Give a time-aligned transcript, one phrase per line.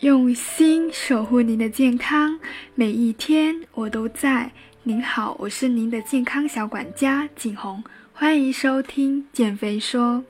[0.00, 2.38] 用心守护您的健康，
[2.74, 4.50] 每一天我都在。
[4.82, 10.22] 您好，我是您的健康小管家景红，欢迎收听减肥说。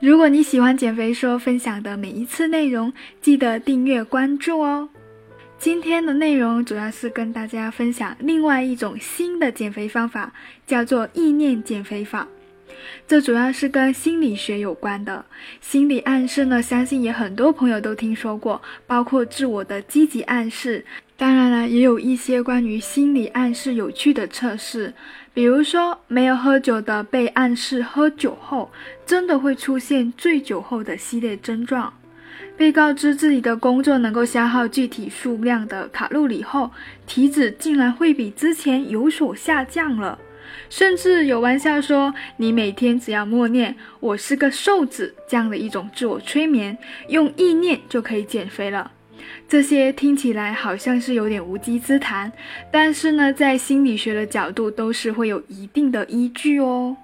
[0.00, 4.88] 如果你喜欢减肥说分享的每一次内容，记得订阅关注哦。
[5.58, 10.32] 今天的内容主要是跟大家分享另外一种新的减肥方法，
[10.68, 12.28] 叫做意念减肥法。
[13.06, 15.24] 这主要是跟心理学有关的
[15.60, 20.84] 心理暗示呢，相信也很多朋友都听说过，包括自我的积极暗示。
[21.16, 24.92] 当然了，也有一些关于心理暗示有趣的测试，
[25.32, 28.70] 比如说没有喝酒的被暗示喝酒后
[29.06, 31.94] 真的会出现醉酒后的系列症状，
[32.56, 36.72] 被告知自己的工作能够消耗具体数量的卡路里后，
[37.06, 40.18] 体脂竟然会比之前有所下降了。
[40.68, 46.76] 甚至有玩笑说，你每天只要默念“我是个瘦子”这样的一种自我催眠，
[47.08, 48.92] 用意念就可以减肥了。
[49.48, 52.30] 这些听起来好像是有点无稽之谈，
[52.70, 56.96] 但是呢，在心理学的角度都是会有一定的依据哦。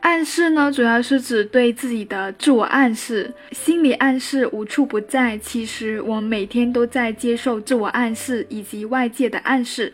[0.00, 5.36] 暗示呢，主要是指对自己的自我暗示，心理暗示无处不在。
[5.38, 9.92] 其实我每天都在接受自我暗示以及外界的暗示。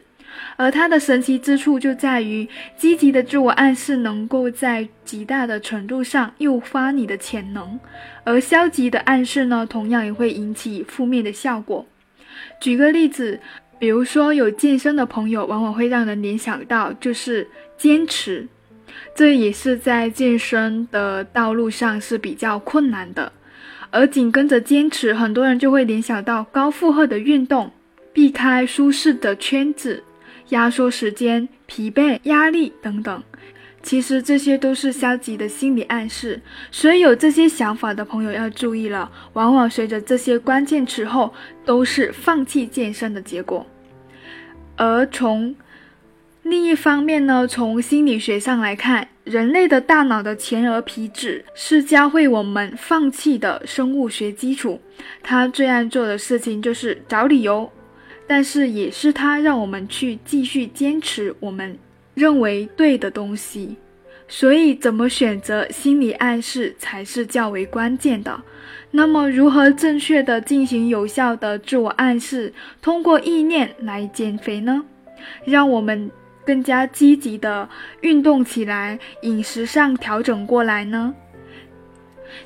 [0.56, 7.78] 而它的神奇之处就在于，积极的自我暗示能够在极大的程度上诱发你的潜能，
[8.24, 11.86] 而消极的暗示呢，同样也会引起负面的效果。
[12.60, 13.40] 举个例子，
[13.78, 18.46] 比如说有健身的朋友，往往会让人联想到就是坚持，
[19.14, 23.32] 这也是在健身的道路上是比较困难的。
[23.90, 27.70] 而紧跟着坚持，很多人就会联想到高负荷的运动，
[28.12, 30.02] 避开舒适的圈子。
[30.50, 33.22] 压缩时间、疲惫、压力等等，
[33.82, 36.40] 其实这些都是消极的心理暗示。
[36.70, 41.32] 所以有这些想法的朋友要注意了，往往随着这些关键词后，
[41.64, 43.66] 都是放弃健身的结果。
[44.76, 45.54] 而从
[46.42, 54.80] 另一方面呢，从心理学上来看，人类的大脑的前额皮质是教会我们放弃的生物学基础。
[55.22, 57.70] 它最爱做的事情就是找理由。
[58.26, 61.78] 但是也是它让我们去继续坚持我们
[62.14, 63.76] 认为对的东西，
[64.26, 68.42] 所以怎么选择心理暗示才是较为关键的。
[68.90, 74.84] 那么，如何正确的进行有效的自我暗示，通过意念来减肥呢？
[75.44, 76.10] 让我们
[76.46, 77.68] 更加积极的
[78.00, 81.14] 运动起来，饮食上调整过来呢？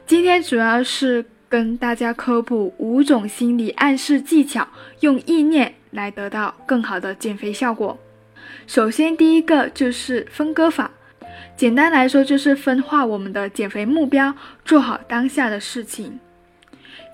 [0.06, 1.24] 今天主要是。
[1.48, 4.68] 跟大家科普五种心理暗示技巧，
[5.00, 7.98] 用意念来得到更好的减肥效果。
[8.66, 10.90] 首先，第一个就是分割法，
[11.56, 16.18] 简单来说就是分化我们的减肥目标，做好当下的事情。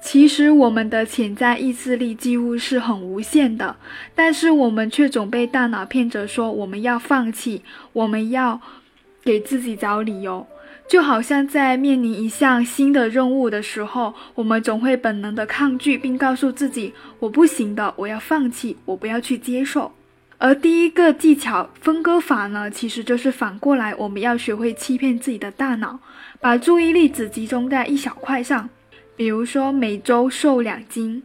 [0.03, 3.77] 其实我们的潜在意志力几乎是很无限的，
[4.15, 7.63] 但是我们却总被大脑骗着说我们要放弃，
[7.93, 8.61] 我们要
[9.23, 10.47] 给自己找理由。
[10.87, 19.93] 就好像在面临一项新的任务的时候，我们总会本能的抗拒，并告诉自己“我不行的，我要放弃，我不要去接受”。
[20.37, 25.99] 而第一个技巧分割法呢，其实就是反过来，我们要学会欺骗自己的大脑，
[26.41, 28.69] 把注意力只集中在一小块上，
[29.17, 31.23] 比如说每周瘦两斤。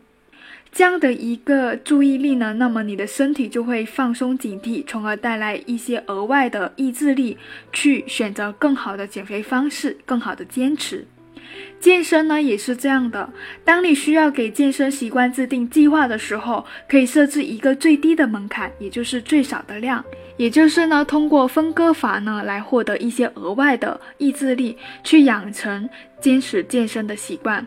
[0.71, 7.37] 这样的一个注意力呢，那么你的身体就会放松警惕，从而带来一些额外的意志力，
[7.73, 11.05] 去选择更好的减肥方式，更好的坚持。
[11.79, 13.27] 健身呢也是这样的，
[13.65, 20.03] 当你需要给健身习惯制定计划的时候，可以设置一个最低的门槛，也就是最少的量，
[20.37, 25.89] 也就是呢通过分割法呢来获得一些额外的意志力，去养成
[26.21, 27.65] 坚持健身的习惯。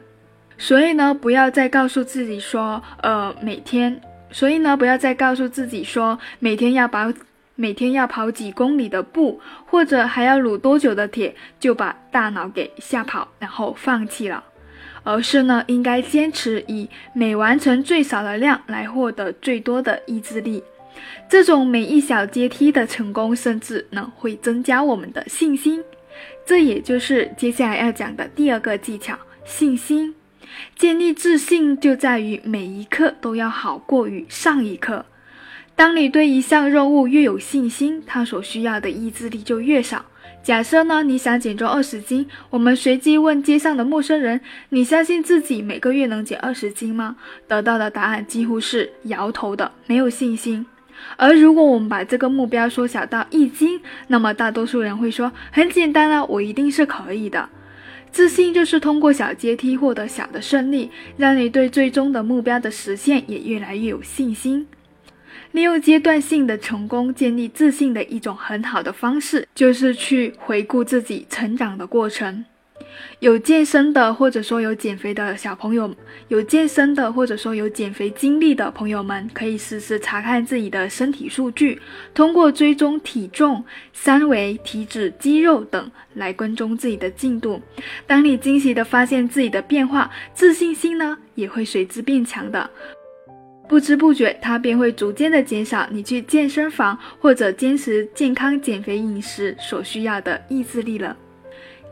[0.63, 4.01] 所以呢，不要再告诉自己说，呃，每天，
[4.31, 7.13] 所以呢，不要再告诉自己说，每天要跑，
[7.57, 14.45] 每天要跑几公里的步，或者还要撸多久的铁，就把大脑给吓跑，然后放弃了。
[15.03, 20.63] 而是呢，应该坚持以每完成最少的量来获得最多的意志力。
[21.29, 25.83] 这种每一小阶梯的成功，甚至呢，会增加我们的信心。
[26.47, 30.15] 这也就是接下来要讲的第二个技巧——信心。
[30.77, 35.05] 建立自信就在于每一刻都要好过于上一刻。
[35.75, 40.05] 当你对一项任务越有信心，它所需要的意志力就越少。
[40.43, 44.41] 假设呢，你想减重二十斤，我们随机问街上的陌生人
[44.71, 47.17] ：“你相信自己每个月能减二十斤吗？”
[47.49, 50.67] 得到的答案几乎是摇头的，没有信心。
[51.17, 57.49] 而如果我们把这个目标缩小到一斤，那么大多数人会说：“很简单啊，我一定是可以的。”
[58.13, 64.67] 自信就是通过小阶梯获得小的胜利，让你对最终的目标的实现也越来越有信心。
[65.53, 72.45] 利用阶段性的成功建立自信的一种很好的方式，就是去回顾自己成长的过程。
[73.21, 75.95] 有健身的，或者说有减肥的小朋友，
[76.29, 81.81] 有健身的，或者说有减肥经历的朋友们，可以实时查看自己的身体数据，
[82.13, 87.61] 通过追踪体重、三围、体脂、肌肉等来跟踪自己的进度。
[88.07, 92.69] 当你惊喜地发现自己的变化，自信心呢也会随之变强的。
[93.69, 101.17] 不知不觉，它便会逐渐的减少你去健身房或者坚持健康减肥饮食所需要的意志力了。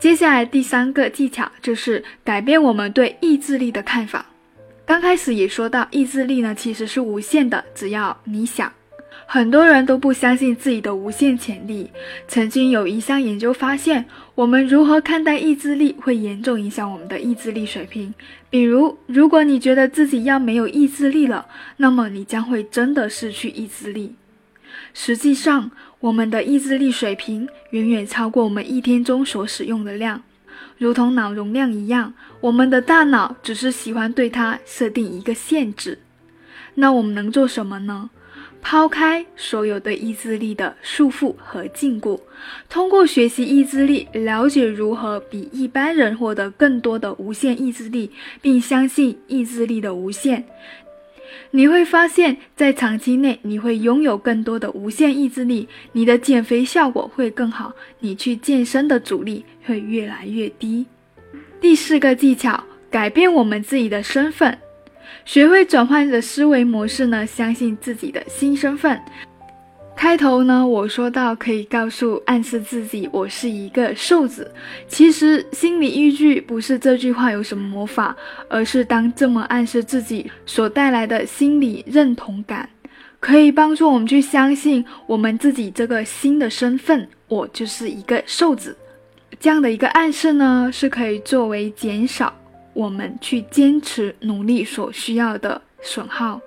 [0.01, 4.25] 接下来第三个技巧就是改变我们对意志力的看法。
[4.83, 8.73] 刚开始也说到，意志力呢其实是无限的，只要你想。
[9.27, 11.87] 很多人都不相信自己的无限潜力。
[12.27, 14.03] 曾经有一项研究发现，
[14.33, 18.11] 我们如何看待意志力会严重影响我们的意志力水平。
[18.49, 21.45] 比如，如果你觉得自己要没有意志力了，
[21.77, 24.15] 那么你将会真的失去意志力。
[24.95, 25.69] 实际上，
[26.01, 30.23] 我们的意志力水平远远超过我们一天中所使用的量，
[30.79, 35.99] 如同脑容量一样，我们的大脑只是喜欢对它设定一个限制。
[36.73, 38.09] 那我们能做什么呢？
[38.63, 42.19] 抛开所有的意志力的束缚和禁锢，
[42.67, 48.11] 通过学习意志力，了解如何比一般人获得更多的无限意志力，
[48.41, 50.45] 并相信意志力的无限。
[51.51, 60.85] 你会发现在长期内，你会拥有更多的无限意志力，你的减肥效果会更好，你去健身的阻力会越来越低。
[61.59, 64.57] 第四个技巧，改变我们自己的身份，
[65.25, 67.25] 学会转换的思维模式呢？
[67.25, 68.99] 相信自己的新身份。
[70.01, 74.51] 开头呢，我说到可以告诉、暗示自己我是一个瘦子。
[74.87, 78.17] 其实心理依据不是这句话有什么魔法，
[78.49, 82.67] 而是当这么暗示自己所带来的心理认同感，
[83.19, 88.75] 可以帮助我们去相信我们自己这个新的身份，我就是一个瘦子。
[89.39, 92.33] 这样的一个暗示呢，是可以作为减少
[92.73, 96.41] 我们去坚持努力所需要的损耗。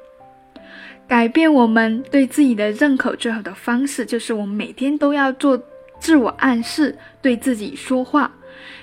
[1.06, 5.60] 改变我们对自己的认可最好的方式，就是我们每天都要做
[6.00, 8.30] 自我暗示，对自己说话。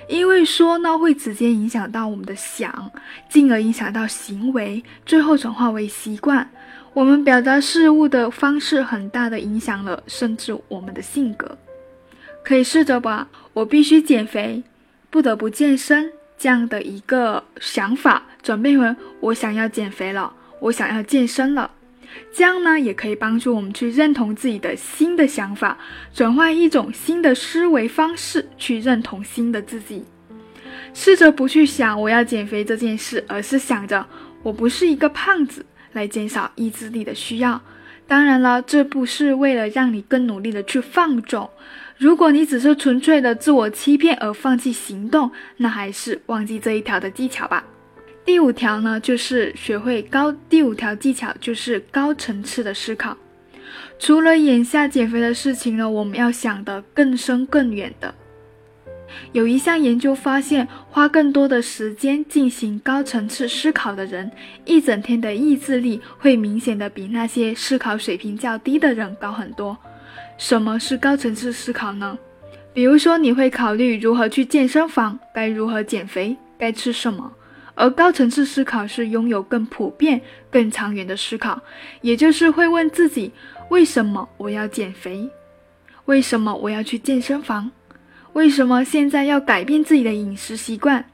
[0.08, 2.90] 因为说呢，会直接影响到我们的想，
[3.28, 6.48] 进而影响到行为，最后转化为习惯。
[6.92, 11.56] 我们表达事物的方式，很大的影响了，甚至我们的性格。
[12.44, 14.62] 可以试着把我必须减肥，
[15.10, 21.70] 不得不健身这样的一个想法，转变为我想要减肥了，我想要健身了。
[22.32, 25.78] 这样呢，也可以帮助我们去认同自己的新的想法，
[26.14, 30.04] 转换一种新的思维方式去认同新的自己。
[30.94, 34.06] 试着不去想我要减肥这件事，而是想着
[34.42, 37.60] 我不是一个胖子，来减少意志力的需要。
[38.06, 41.48] 当然了，这不是为了让你更努力的去放纵。
[41.96, 47.64] 如果你只是纯粹的自我欺骗而放弃行动，那还是忘记这一条的技巧吧。
[48.24, 50.32] 第五条呢，就是学会高。
[50.48, 53.16] 第五条技巧就是高层次的思考。
[53.98, 58.14] 除了眼下减肥的事情呢，我们要想得更深更远的。
[59.32, 64.30] 有一项研究发现，花更多的时间进行高层次思考的人，
[64.64, 69.76] 一整天的意志力会明显的比那些思考水平较低的人高很多。
[70.38, 72.18] 什么是高层次思考呢？
[72.72, 77.30] 比如说，你会考虑如何去健身房，该如何减肥，该吃什么。
[77.74, 81.60] 而高层次思考是拥有更普遍、更长远的思考，
[82.00, 83.32] 也就是会问自己：
[83.70, 85.28] 为什么我要减肥？
[86.04, 87.70] 为什么我要去健身房？
[88.34, 91.04] 为什么现在要改变自己的饮食习惯？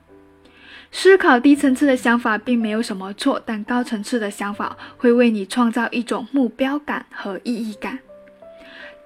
[0.90, 7.98] 思考低层次的想法并没有什么错，但高层次的想法会为你创造一种目标感和意义感。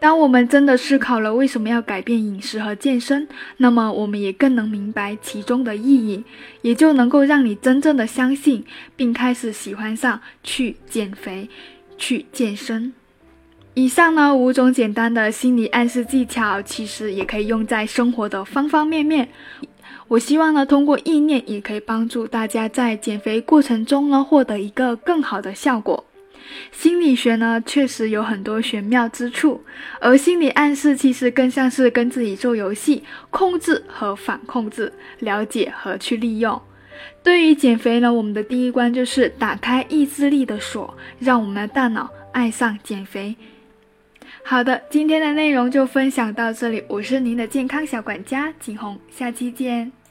[0.03, 3.29] 当我们真的思考了为什么要改变饮食和健身，
[3.59, 6.25] 那么我们也更能明白其中的意义，
[6.61, 8.65] 也就能够让你真正的相信，
[8.97, 11.49] 并开始喜欢上去减肥、
[11.97, 12.93] 去健身。
[13.75, 19.29] 以上呢五种简单的心理暗示技巧，其实也可以用在生活的方方面面。
[20.09, 26.05] 我希望呢，通过意念也可以帮助大家在减肥过程中呢，获得一个更好的效果。
[26.71, 29.63] 心理学呢，确实有很多玄妙之处，
[30.01, 36.61] 而心理暗示其实更像是跟自己做游戏，控制和反控制，了解和去利用。
[37.23, 43.37] 对于减肥呢，我们的第一关就是打开意志力的锁，让我们的大脑爱上减肥。
[44.45, 50.02] 好的，今天的内容就分享到这里，我是您的健康小管家景红，下期见。